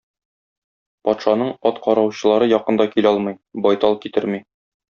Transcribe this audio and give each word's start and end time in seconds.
Патшаның 1.09 1.51
ат 1.71 1.83
караучылары 1.85 2.49
якын 2.57 2.83
да 2.83 2.91
килә 2.97 3.15
алмый, 3.15 3.39
байтал 3.67 4.03
китерми. 4.07 4.43